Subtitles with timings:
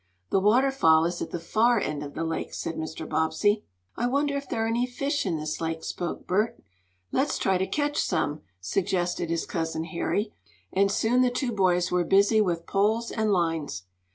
[0.31, 3.07] "The waterfall is at the far end of the lake," said Mr.
[3.07, 3.65] Bobbsey.
[3.95, 6.59] "I wonder if there are any fish in this lake?" spoke Bert.
[7.11, 10.33] "Let's try to catch some," suggested his cousin Harry,
[10.73, 13.83] and soon the two boys were busy with poles and lines.